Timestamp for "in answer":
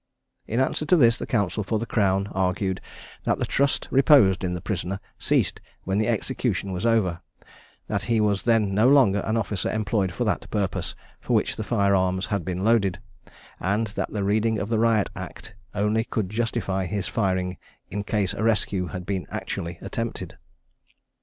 0.47-0.83